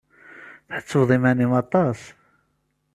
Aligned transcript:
Tḥettbeḍ 0.67 1.09
iman-im 1.17 1.51
aṭas! 1.61 1.99